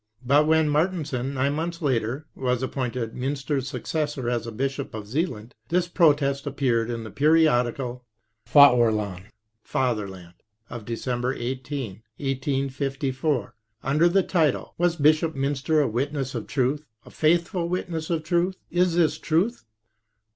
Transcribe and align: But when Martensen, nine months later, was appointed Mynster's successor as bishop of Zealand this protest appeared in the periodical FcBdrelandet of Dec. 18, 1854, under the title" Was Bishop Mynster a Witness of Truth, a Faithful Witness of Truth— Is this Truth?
But 0.25 0.47
when 0.47 0.67
Martensen, 0.67 1.35
nine 1.35 1.53
months 1.53 1.79
later, 1.79 2.25
was 2.33 2.63
appointed 2.63 3.13
Mynster's 3.13 3.67
successor 3.67 4.31
as 4.31 4.47
bishop 4.49 4.95
of 4.95 5.05
Zealand 5.05 5.53
this 5.69 5.87
protest 5.87 6.47
appeared 6.47 6.89
in 6.89 7.03
the 7.03 7.11
periodical 7.11 8.03
FcBdrelandet 8.49 9.25
of 10.71 10.85
Dec. 10.85 11.37
18, 11.39 11.89
1854, 12.17 13.55
under 13.83 14.09
the 14.09 14.23
title" 14.23 14.73
Was 14.79 14.95
Bishop 14.95 15.35
Mynster 15.35 15.83
a 15.83 15.87
Witness 15.87 16.33
of 16.33 16.47
Truth, 16.47 16.87
a 17.05 17.11
Faithful 17.11 17.69
Witness 17.69 18.09
of 18.09 18.23
Truth— 18.23 18.57
Is 18.71 18.95
this 18.95 19.19
Truth? 19.19 19.65